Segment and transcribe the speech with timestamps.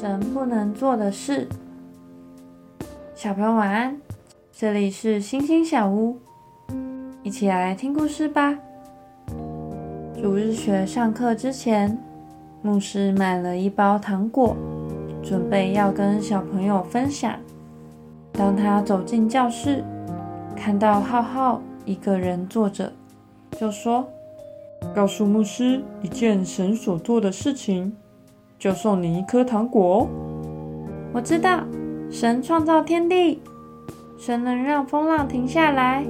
[0.00, 1.48] 神不能做的事。
[3.16, 4.00] 小朋友晚安，
[4.52, 6.16] 这里是星星小屋，
[7.24, 8.56] 一起来听故事吧。
[10.14, 11.98] 主日学上课之前，
[12.62, 14.56] 牧师买了一包糖果，
[15.20, 17.34] 准备要跟小朋友分享。
[18.30, 19.82] 当他走进教室，
[20.54, 22.92] 看到浩浩一个人坐着，
[23.58, 24.08] 就说
[24.94, 27.96] ：“告诉牧师一件神所做的事情。”
[28.58, 30.08] 就送你一颗糖果哦！
[31.12, 31.62] 我知道，
[32.10, 33.40] 神创造天地，
[34.18, 36.04] 神能让风浪停下来。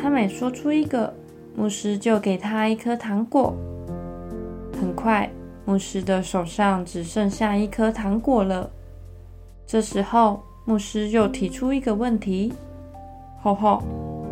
[0.00, 1.12] 他每说出一个，
[1.56, 3.52] 牧师就给他一颗糖果。
[4.80, 5.28] 很快，
[5.64, 8.70] 牧师的手上只剩下一颗糖果了。
[9.66, 12.52] 这时候，牧师又提出一个问题
[13.42, 13.82] ：“浩浩，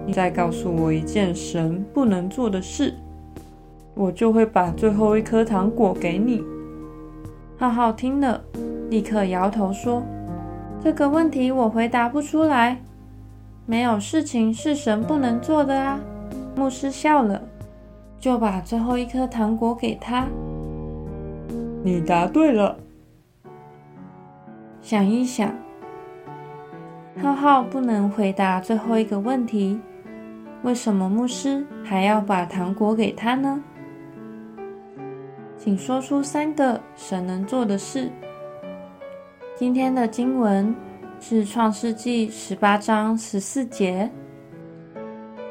[0.07, 2.95] 你再告诉我一件神不能做的事，
[3.95, 6.41] 我就会把最后一颗糖果给你。”
[7.57, 8.43] 浩浩听了，
[8.91, 10.03] 立刻摇头说
[10.83, 12.81] ：“这个问题我回答不出来。
[13.67, 16.01] 没有事情是神不能做的啊。”
[16.57, 17.41] 牧师笑了，
[18.19, 20.27] 就把最后一颗糖果给他。
[21.83, 22.77] 你答对了。
[24.81, 25.53] 想一想，
[27.23, 29.81] 浩浩不能回答最后一个问题，
[30.63, 33.63] 为什么牧师还要把糖果给他呢？
[35.65, 38.11] 请说出三个神能做的事。
[39.57, 40.77] 今天的经文
[41.21, 44.11] 是创世纪十八章十四节。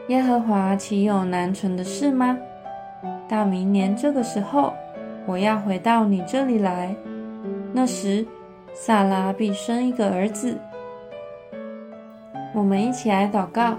[0.10, 2.38] 耶和华岂有难成的事吗？
[3.28, 4.72] 到明年这个时候，
[5.26, 6.96] 我要回到你这里来，
[7.74, 8.24] 那时
[8.72, 10.56] 萨拉必生一个儿子。
[12.54, 13.76] 我们一起来祷告，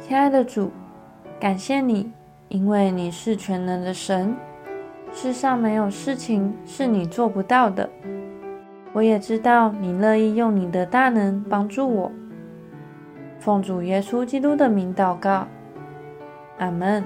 [0.00, 0.72] 亲爱的主，
[1.38, 2.10] 感谢你，
[2.48, 4.34] 因为你是全能的神。
[5.16, 7.88] 世上没有事情是你做不到的。
[8.92, 12.12] 我也知道你乐意用你的大能帮助我。
[13.40, 15.48] 奉主耶稣基督的名祷告，
[16.58, 17.02] 阿门。